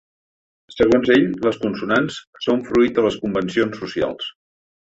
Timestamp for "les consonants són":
1.47-2.65